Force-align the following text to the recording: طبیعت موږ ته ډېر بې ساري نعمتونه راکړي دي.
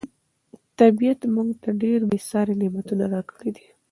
طبیعت 0.79 1.19
موږ 1.33 1.47
ته 1.61 1.69
ډېر 1.83 1.99
بې 2.09 2.19
ساري 2.29 2.53
نعمتونه 2.61 3.03
راکړي 3.13 3.51
دي. 3.57 3.67